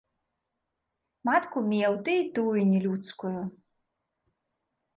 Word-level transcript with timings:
Матку 1.29 1.59
меў 1.73 1.93
ды 2.09 2.13
і 2.21 2.25
тую 2.39 2.55
не 2.73 2.79
людскую. 2.89 3.37